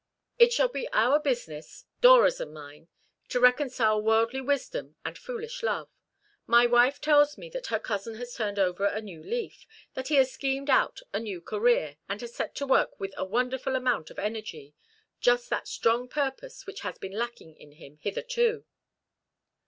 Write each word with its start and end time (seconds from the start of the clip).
"It 0.39 0.51
shall 0.51 0.67
be 0.67 0.87
our 0.93 1.19
business 1.19 1.85
Dora's 2.01 2.41
and 2.41 2.51
mine 2.51 2.87
to 3.29 3.39
reconcile 3.39 4.01
worldly 4.01 4.41
wisdom 4.41 4.95
and 5.05 5.15
foolish 5.15 5.61
love. 5.61 5.91
My 6.47 6.65
wife 6.65 6.99
tells 6.99 7.37
me 7.37 7.49
that 7.51 7.67
her 7.67 7.77
cousin 7.77 8.15
has 8.15 8.33
turned 8.33 8.57
over 8.57 8.85
a 8.87 8.99
new 8.99 9.21
leaf 9.21 9.67
that 9.93 10.07
he 10.07 10.15
has 10.15 10.31
schemed 10.33 10.71
out 10.71 11.01
a 11.13 11.19
new 11.19 11.39
career, 11.39 11.97
and 12.09 12.19
has 12.21 12.33
set 12.33 12.55
to 12.55 12.65
work 12.65 12.99
with 12.99 13.13
a 13.15 13.23
wonderful 13.23 13.75
amount 13.75 14.09
of 14.09 14.17
energy 14.17 14.73
just 15.19 15.51
that 15.51 15.67
strong 15.67 16.07
purpose 16.07 16.65
which 16.65 16.79
has 16.81 16.97
been 16.97 17.13
lacking 17.13 17.55
in 17.57 17.73
him 17.73 17.97
hitherto." 17.97 18.65